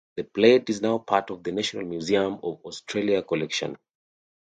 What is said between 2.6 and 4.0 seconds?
Australia collection.